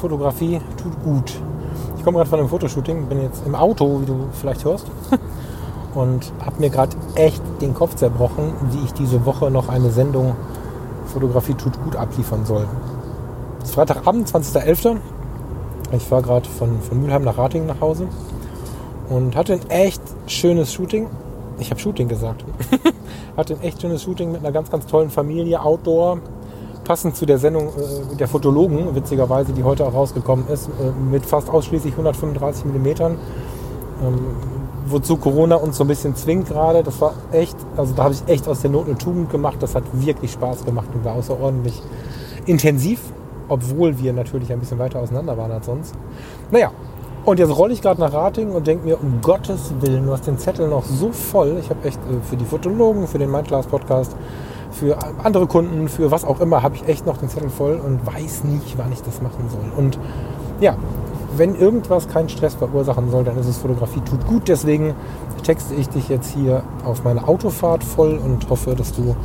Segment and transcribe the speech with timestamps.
[0.00, 1.32] Fotografie tut gut.
[1.96, 4.86] Ich komme gerade von einem Fotoshooting, bin jetzt im Auto, wie du vielleicht hörst,
[5.94, 10.34] und habe mir gerade echt den Kopf zerbrochen, wie ich diese Woche noch eine Sendung
[11.10, 12.66] Fotografie tut gut abliefern soll.
[13.58, 14.96] Es ist Freitagabend, 20.11.
[15.92, 18.06] Ich fahre gerade von, von Mülheim nach Ratingen nach Hause
[19.08, 21.08] und hatte ein echt schönes Shooting.
[21.58, 22.44] Ich habe Shooting gesagt.
[23.36, 26.20] hatte ein echt schönes Shooting mit einer ganz, ganz tollen Familie, Outdoor,
[26.90, 31.24] passend zu der Sendung äh, der Fotologen, witzigerweise, die heute auch rausgekommen ist, äh, mit
[31.24, 32.88] fast ausschließlich 135 mm.
[32.98, 33.16] Ähm,
[34.86, 36.82] wozu Corona uns so ein bisschen zwingt gerade.
[36.82, 39.58] Das war echt, also da habe ich echt aus der Not eine Tugend gemacht.
[39.60, 41.80] Das hat wirklich Spaß gemacht und war außerordentlich
[42.46, 42.98] intensiv,
[43.48, 45.94] obwohl wir natürlich ein bisschen weiter auseinander waren als sonst.
[46.50, 46.72] Naja,
[47.24, 50.26] und jetzt rolle ich gerade nach Rating und denke mir, um Gottes Willen, du hast
[50.26, 51.58] den Zettel noch so voll.
[51.60, 54.16] Ich habe echt äh, für die Fotologen, für den Mindclass Podcast
[54.70, 58.06] für andere Kunden, für was auch immer, habe ich echt noch den Zettel voll und
[58.06, 59.72] weiß nicht, wann ich das machen soll.
[59.76, 59.98] Und
[60.60, 60.76] ja,
[61.36, 64.48] wenn irgendwas keinen Stress verursachen soll, dann ist es Fotografie tut gut.
[64.48, 64.94] Deswegen
[65.42, 69.16] texte ich dich jetzt hier auf meine Autofahrt voll und hoffe, dass du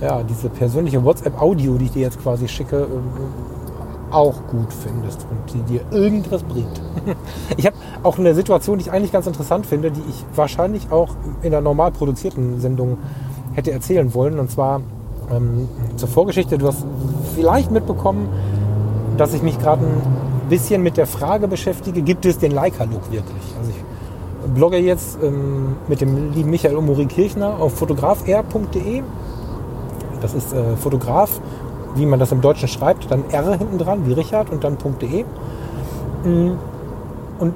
[0.00, 5.52] ja, diese persönliche WhatsApp-Audio, die ich dir jetzt quasi schicke, äh, auch gut findest und
[5.52, 6.80] die dir irgendwas bringt.
[7.56, 11.10] Ich habe auch eine Situation, die ich eigentlich ganz interessant finde, die ich wahrscheinlich auch
[11.42, 12.98] in der normal produzierten Sendung
[13.56, 14.38] hätte erzählen wollen.
[14.38, 14.82] Und zwar
[15.34, 16.58] ähm, zur Vorgeschichte.
[16.58, 16.84] Du hast
[17.34, 18.28] vielleicht mitbekommen,
[19.16, 23.42] dass ich mich gerade ein bisschen mit der Frage beschäftige, gibt es den Leica-Look wirklich?
[23.58, 29.02] Also ich blogge jetzt ähm, mit dem lieben Michael Omori Kirchner auf fotografr.de.
[30.20, 31.40] Das ist äh, Fotograf,
[31.94, 35.24] wie man das im Deutschen schreibt, dann R hinten dran, wie Richard und dann .de.
[36.24, 36.52] Mm,
[37.38, 37.54] und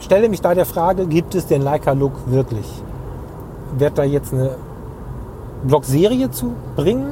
[0.00, 2.66] stelle mich da der Frage, gibt es den Leica-Look wirklich?
[3.78, 4.56] Wird da jetzt eine
[5.64, 7.06] Blogserie zu bringen,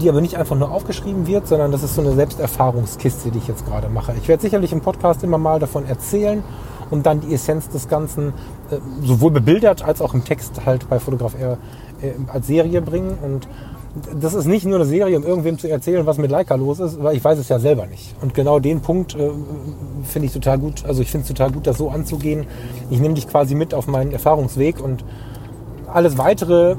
[0.00, 3.48] die aber nicht einfach nur aufgeschrieben wird, sondern das ist so eine Selbsterfahrungskiste, die ich
[3.48, 4.14] jetzt gerade mache.
[4.20, 6.42] Ich werde sicherlich im Podcast immer mal davon erzählen
[6.90, 8.28] und dann die Essenz des Ganzen
[8.70, 11.58] äh, sowohl bebildert als auch im Text halt bei Fotograf R
[12.02, 13.18] äh, als Serie bringen.
[13.22, 13.48] Und
[14.20, 17.02] das ist nicht nur eine Serie, um irgendwem zu erzählen, was mit Leica los ist,
[17.02, 18.14] weil ich weiß es ja selber nicht.
[18.20, 19.30] Und genau den Punkt äh,
[20.02, 20.84] finde ich total gut.
[20.84, 22.46] Also ich finde es total gut, das so anzugehen.
[22.90, 25.04] Ich nehme dich quasi mit auf meinen Erfahrungsweg und
[25.86, 26.74] alles weitere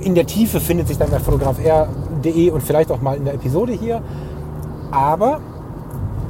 [0.00, 3.72] in der Tiefe findet sich dann bei fotografr.de und vielleicht auch mal in der Episode
[3.72, 4.02] hier.
[4.90, 5.40] Aber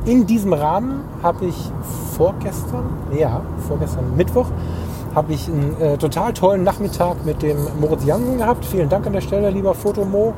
[0.04, 1.70] in diesem Rahmen habe ich
[2.16, 2.84] vorgestern,
[3.16, 4.46] ja, vorgestern Mittwoch,
[5.14, 8.64] habe ich einen äh, total tollen Nachmittag mit dem Moritz Jansen gehabt.
[8.64, 10.34] Vielen Dank an der Stelle, lieber Fotomo.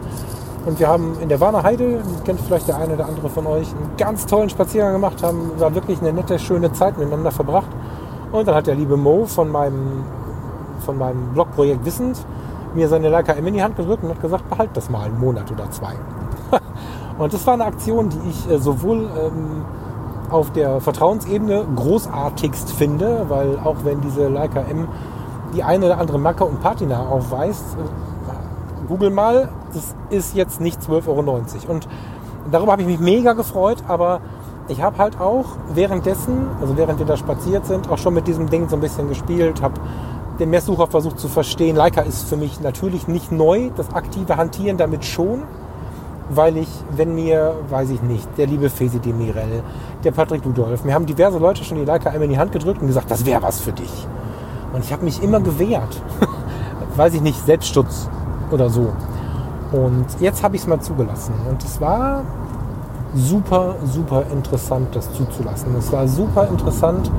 [0.67, 3.69] Und wir haben in der Warner Heide, kennt vielleicht der eine oder andere von euch,
[3.69, 7.71] einen ganz tollen Spaziergang gemacht, haben da wirklich eine nette, schöne Zeit miteinander verbracht.
[8.31, 10.05] Und dann hat der liebe Mo von meinem,
[10.85, 12.19] von meinem Blogprojekt Wissend
[12.75, 15.19] mir seine Leica M in die Hand gedrückt und hat gesagt, behalt das mal einen
[15.19, 15.95] Monat oder zwei.
[17.19, 19.65] und das war eine Aktion, die ich äh, sowohl ähm,
[20.31, 24.89] auf der Vertrauensebene großartigst finde, weil auch wenn diese Leica M
[25.55, 30.81] die eine oder andere Macke und Patina aufweist, äh, google mal, das ist jetzt nicht
[30.81, 31.43] 12,90 Euro.
[31.69, 31.89] Und
[32.51, 34.21] darüber habe ich mich mega gefreut, aber
[34.69, 38.49] ich habe halt auch währenddessen, also während wir da spaziert sind, auch schon mit diesem
[38.49, 39.75] Ding so ein bisschen gespielt, habe
[40.41, 41.77] den Messsucher versucht zu verstehen.
[41.77, 45.43] Leica ist für mich natürlich nicht neu, das aktive Hantieren damit schon,
[46.31, 49.63] weil ich, wenn mir, weiß ich nicht, der liebe Fesi Demirel,
[50.03, 52.81] der Patrick Ludolf, mir haben diverse Leute schon die Leica einmal in die Hand gedrückt
[52.81, 54.07] und gesagt, das wäre was für dich.
[54.73, 56.01] Und ich habe mich immer gewehrt.
[56.97, 58.09] weiß ich nicht, Selbstschutz
[58.51, 58.93] oder so.
[59.73, 61.35] Und jetzt habe ich es mal zugelassen.
[61.49, 62.23] Und es war
[63.15, 65.75] super, super interessant, das zuzulassen.
[65.77, 67.11] Es war super interessant,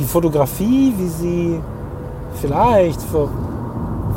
[0.00, 1.60] die Fotografie, wie sie
[2.40, 3.28] vielleicht vor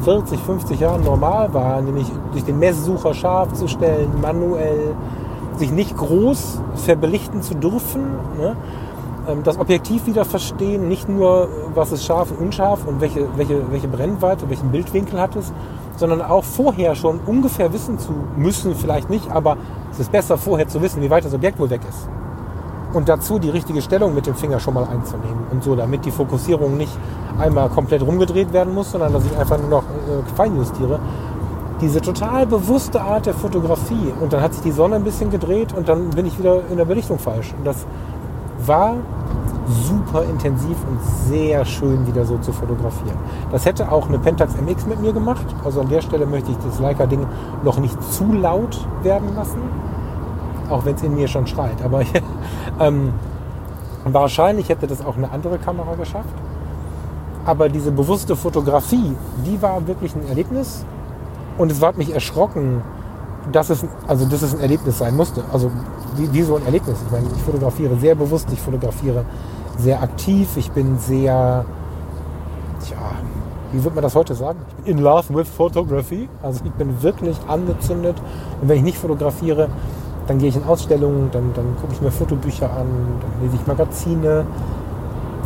[0.04, 4.96] 40, 50 Jahren normal war, nämlich durch den Messsucher scharf zu stellen, manuell,
[5.58, 8.02] sich nicht groß verbelichten zu dürfen,
[8.38, 8.56] ne?
[9.28, 13.72] Ähm, das Objektiv wieder verstehen, nicht nur, was ist scharf und unscharf und welche, welche,
[13.72, 15.54] welche Brennweite, welchen Bildwinkel hat es,
[15.96, 19.58] sondern auch vorher schon ungefähr wissen zu müssen, vielleicht nicht, aber
[19.92, 22.10] es ist besser vorher zu wissen, wie weit das Objekt wohl weg ist
[22.94, 26.12] und dazu die richtige Stellung mit dem Finger schon mal einzunehmen und so, damit die
[26.12, 26.96] Fokussierung nicht
[27.40, 31.00] einmal komplett rumgedreht werden muss, sondern dass ich einfach nur noch äh, fein justiere.
[31.82, 34.14] diese total bewusste Art der Fotografie.
[34.22, 36.78] Und dann hat sich die Sonne ein bisschen gedreht und dann bin ich wieder in
[36.78, 37.54] der Belichtung falsch.
[37.58, 37.86] Und das
[38.66, 38.96] war
[39.68, 41.00] super intensiv und
[41.30, 43.18] sehr schön wieder so zu fotografieren.
[43.52, 45.46] Das hätte auch eine Pentax MX mit mir gemacht.
[45.64, 47.26] Also an der Stelle möchte ich das Leica-Ding
[47.64, 49.62] noch nicht zu laut werden lassen.
[50.70, 51.82] Auch wenn es in mir schon schreit.
[51.84, 52.02] Aber
[52.80, 53.14] ähm,
[54.06, 56.34] wahrscheinlich hätte das auch eine andere Kamera geschafft.
[57.46, 59.16] Aber diese bewusste Fotografie,
[59.46, 60.86] die war wirklich ein Erlebnis.
[61.58, 62.82] Und es hat mich erschrocken,
[63.52, 65.44] dass es, also, dass es ein Erlebnis sein musste.
[65.52, 65.70] Also
[66.16, 66.98] wie, wie so ein Erlebnis.
[67.06, 69.26] Ich meine, ich fotografiere sehr bewusst, ich fotografiere
[69.78, 71.66] sehr aktiv, ich bin sehr,
[72.86, 72.98] tja,
[73.72, 74.60] wie würde man das heute sagen?
[74.70, 76.30] Ich bin in love with photography.
[76.42, 78.16] Also ich bin wirklich angezündet.
[78.62, 79.68] Und wenn ich nicht fotografiere,
[80.28, 82.88] dann gehe ich in Ausstellungen, dann, dann gucke ich mir Fotobücher an,
[83.22, 84.46] dann lese ich Magazine.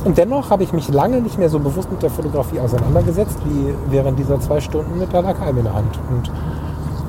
[0.06, 3.74] Und dennoch habe ich mich lange nicht mehr so bewusst mit der Fotografie auseinandergesetzt, wie
[3.90, 6.00] während dieser zwei Stunden mit der Leica in der Hand.
[6.10, 6.32] Und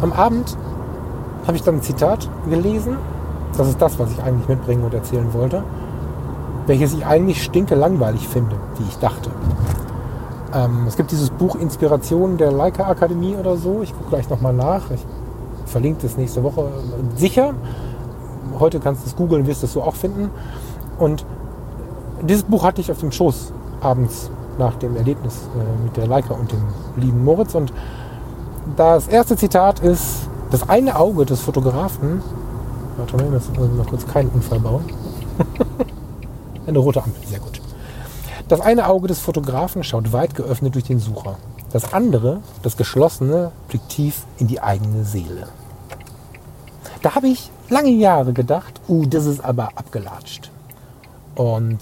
[0.01, 0.57] am Abend
[1.47, 2.97] habe ich dann ein Zitat gelesen.
[3.57, 5.63] Das ist das, was ich eigentlich mitbringen und erzählen wollte.
[6.67, 9.31] Welches ich eigentlich stinke langweilig finde, wie ich dachte.
[10.55, 13.83] Ähm, es gibt dieses Buch Inspiration der Leica Akademie oder so.
[13.83, 14.91] Ich gucke gleich nochmal nach.
[14.91, 15.05] Ich
[15.69, 16.71] verlinke das nächste Woche
[17.17, 17.55] sicher.
[18.59, 20.31] Heute kannst du es googeln, wirst es so auch finden.
[20.99, 21.25] Und
[22.23, 26.35] dieses Buch hatte ich auf dem Schoß abends nach dem Erlebnis äh, mit der Leica
[26.35, 26.63] und dem
[26.97, 27.55] lieben Moritz.
[27.55, 27.73] Und
[28.77, 32.23] das erste Zitat ist, das eine Auge des Fotografen,
[32.97, 34.85] warte mal, jetzt muss ich kurz keinen Unfall bauen.
[36.67, 37.63] Eine rote Ampel, sehr gut.
[38.49, 41.37] Das eine Auge des Fotografen schaut weit geöffnet durch den Sucher.
[41.73, 45.49] Das andere, das geschlossene, blickt tief in die eigene Seele.
[47.03, 50.51] Da habe ich lange Jahre gedacht, uh, das ist aber abgelatscht.
[51.35, 51.79] Und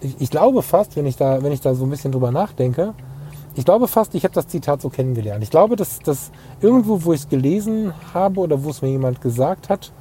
[0.00, 2.94] ich, ich, glaube fast, wenn ich, da, wenn ich da so ein bisschen drüber nachdenke,
[3.54, 5.42] ich glaube fast, ich habe das Zitat so kennengelernt.
[5.42, 6.30] Ich glaube, dass das
[6.60, 9.92] irgendwo, wo ich es gelesen habe oder wo es mir jemand gesagt hat,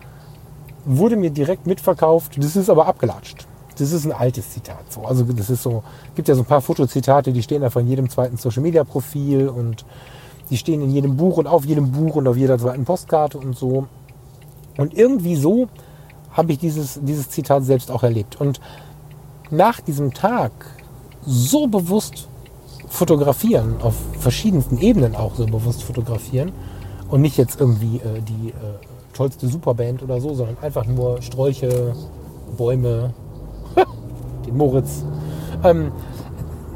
[0.85, 3.47] wurde mir direkt mitverkauft, das ist aber abgelatscht.
[3.77, 4.91] Das ist ein altes Zitat.
[4.91, 5.01] So.
[5.01, 5.83] Also das ist so,
[6.15, 9.49] gibt ja so ein paar Fotozitate, die stehen einfach in jedem zweiten Social Media Profil
[9.49, 9.85] und
[10.49, 13.55] die stehen in jedem Buch und auf jedem Buch und auf jeder zweiten Postkarte und
[13.55, 13.87] so.
[14.77, 15.67] Und irgendwie so
[16.31, 18.39] habe ich dieses, dieses Zitat selbst auch erlebt.
[18.39, 18.59] Und
[19.49, 20.51] nach diesem Tag
[21.25, 22.27] so bewusst
[22.87, 26.51] fotografieren, auf verschiedensten Ebenen auch so bewusst fotografieren
[27.09, 28.53] und nicht jetzt irgendwie äh, die äh,
[29.13, 31.95] tollste Superband oder so, sondern einfach nur Sträuche,
[32.55, 33.13] Bäume,
[34.47, 35.03] den Moritz.
[35.63, 35.91] Ähm,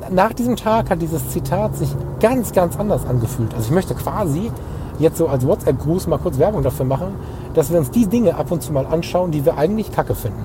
[0.10, 1.90] nach diesem Tag hat dieses Zitat sich
[2.20, 3.54] ganz, ganz anders angefühlt.
[3.54, 4.52] Also ich möchte quasi
[5.00, 7.14] jetzt so als WhatsApp-Gruß mal kurz Werbung dafür machen,
[7.54, 10.44] dass wir uns die Dinge ab und zu mal anschauen, die wir eigentlich kacke finden.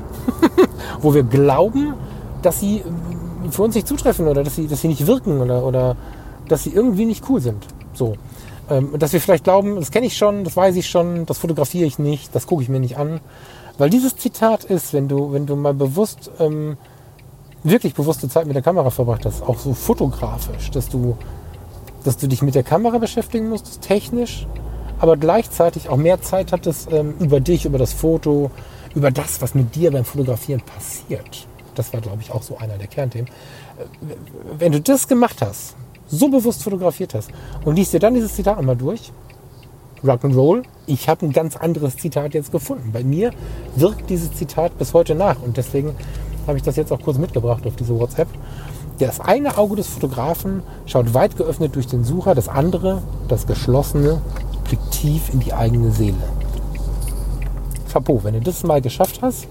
[1.01, 1.95] Wo wir glauben,
[2.43, 2.83] dass sie
[3.51, 5.97] für uns nicht zutreffen oder dass sie, dass sie nicht wirken oder, oder
[6.49, 7.67] dass sie irgendwie nicht cool sind.
[7.93, 8.15] So.
[8.69, 11.87] Ähm, dass wir vielleicht glauben, das kenne ich schon, das weiß ich schon, das fotografiere
[11.87, 13.21] ich nicht, das gucke ich mir nicht an.
[13.79, 16.77] Weil dieses Zitat ist, wenn du, wenn du mal bewusst, ähm,
[17.69, 21.17] wirklich bewusste Zeit mit der Kamera verbracht hast, auch so fotografisch, dass du,
[22.05, 24.47] dass du dich mit der Kamera beschäftigen musst, technisch,
[24.99, 28.51] aber gleichzeitig auch mehr Zeit hattest ähm, über dich, über das Foto,
[28.95, 31.47] über das, was mit dir beim Fotografieren passiert.
[31.75, 33.29] Das war, glaube ich, auch so einer der Kernthemen.
[34.59, 35.77] Wenn du das gemacht hast,
[36.07, 37.31] so bewusst fotografiert hast
[37.65, 39.13] und liest dir dann dieses Zitat einmal durch,
[40.05, 42.93] Rock'n'Roll, ich habe ein ganz anderes Zitat jetzt gefunden.
[42.93, 43.33] Bei mir
[43.75, 45.95] wirkt dieses Zitat bis heute nach und deswegen
[46.47, 48.29] habe ich das jetzt auch kurz mitgebracht auf diese WhatsApp.
[48.99, 54.23] Das eine Auge des Fotografen schaut weit geöffnet durch den Sucher, das andere, das geschlossene,
[54.65, 56.17] blickt tief in die eigene Seele.
[57.93, 59.47] Chapeau, wenn du das mal geschafft hast,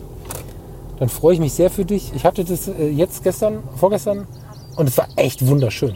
[0.99, 2.11] dann freue ich mich sehr für dich.
[2.15, 4.27] Ich hatte das äh, jetzt gestern, vorgestern
[4.75, 5.95] und es war echt wunderschön.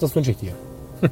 [0.00, 0.52] Das wünsche ich dir.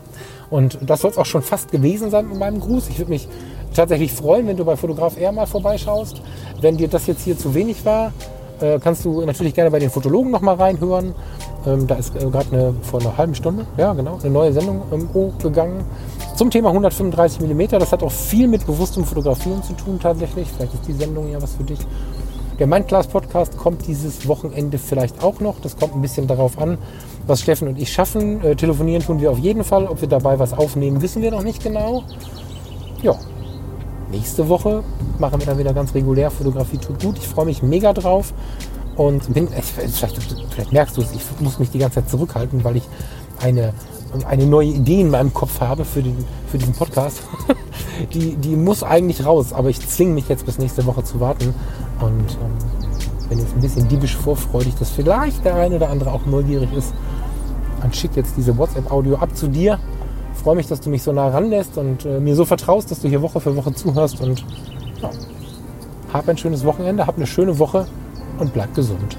[0.51, 2.91] Und das soll es auch schon fast gewesen sein mit meinem Gruß.
[2.91, 3.27] Ich würde mich
[3.75, 6.21] tatsächlich freuen, wenn du bei Fotograf R mal vorbeischaust.
[6.61, 8.13] Wenn dir das jetzt hier zu wenig war,
[8.63, 11.15] äh, kannst du natürlich gerne bei den Fotologen noch mal reinhören.
[11.67, 15.09] Ähm, da ist äh, gerade vor einer halben Stunde, ja genau, eine neue Sendung ähm,
[15.13, 15.85] hochgegangen
[16.37, 17.79] zum Thema 135 mm.
[17.79, 20.49] Das hat auch viel mit bewusstem Fotografieren zu tun tatsächlich.
[20.49, 21.79] Vielleicht ist die Sendung ja was für dich.
[22.59, 25.61] Der Mindclass Podcast kommt dieses Wochenende vielleicht auch noch.
[25.61, 26.79] Das kommt ein bisschen darauf an,
[27.27, 28.43] was Steffen und ich schaffen.
[28.45, 29.87] Äh, telefonieren tun wir auf jeden Fall.
[29.87, 32.03] Ob wir dabei was aufnehmen, wissen wir noch nicht genau.
[33.03, 33.17] Ja,
[34.13, 34.85] nächste Woche
[35.19, 36.31] machen wir dann wieder ganz regulär.
[36.31, 37.19] Fotografie tut gut.
[37.19, 38.33] Ich freue mich mega drauf.
[38.95, 40.19] Und bin, vielleicht,
[40.51, 42.85] vielleicht merkst du es, ich muss mich die ganze Zeit zurückhalten, weil ich
[43.41, 43.73] eine,
[44.29, 46.17] eine neue Idee in meinem Kopf habe für, den,
[46.47, 47.23] für diesen Podcast.
[48.15, 51.55] die, die muss eigentlich raus, aber ich zwinge mich jetzt bis nächste Woche zu warten.
[52.01, 52.59] Und ähm,
[53.29, 56.93] wenn jetzt ein bisschen diebisch vorfreudig, dass vielleicht der eine oder andere auch neugierig ist,
[57.81, 59.79] dann schick jetzt diese WhatsApp-Audio ab zu dir.
[60.43, 63.09] Freue mich, dass du mich so nah ranlässt und äh, mir so vertraust, dass du
[63.09, 64.21] hier Woche für Woche zuhörst.
[64.21, 64.45] Und
[65.01, 65.11] ja,
[66.13, 67.87] hab ein schönes Wochenende, hab eine schöne Woche
[68.39, 69.17] und bleib gesund.